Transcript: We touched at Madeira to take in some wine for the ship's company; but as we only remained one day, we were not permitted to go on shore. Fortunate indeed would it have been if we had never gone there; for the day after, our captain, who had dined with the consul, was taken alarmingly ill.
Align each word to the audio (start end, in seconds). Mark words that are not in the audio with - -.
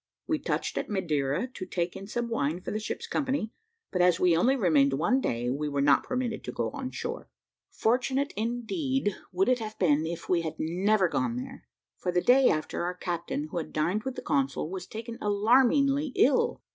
We 0.25 0.39
touched 0.39 0.79
at 0.79 0.89
Madeira 0.89 1.45
to 1.53 1.63
take 1.63 1.95
in 1.95 2.07
some 2.07 2.27
wine 2.27 2.59
for 2.59 2.71
the 2.71 2.79
ship's 2.79 3.05
company; 3.05 3.51
but 3.91 4.01
as 4.01 4.19
we 4.19 4.35
only 4.35 4.55
remained 4.55 4.93
one 4.93 5.19
day, 5.21 5.47
we 5.51 5.69
were 5.69 5.79
not 5.79 6.03
permitted 6.03 6.43
to 6.45 6.51
go 6.51 6.71
on 6.71 6.89
shore. 6.89 7.29
Fortunate 7.69 8.33
indeed 8.35 9.15
would 9.31 9.47
it 9.47 9.59
have 9.59 9.77
been 9.77 10.07
if 10.07 10.27
we 10.27 10.41
had 10.41 10.55
never 10.57 11.07
gone 11.07 11.35
there; 11.35 11.67
for 11.97 12.11
the 12.11 12.19
day 12.19 12.49
after, 12.49 12.83
our 12.83 12.95
captain, 12.95 13.49
who 13.51 13.57
had 13.59 13.71
dined 13.71 14.01
with 14.01 14.15
the 14.15 14.23
consul, 14.23 14.71
was 14.71 14.87
taken 14.87 15.19
alarmingly 15.21 16.07
ill. 16.15 16.63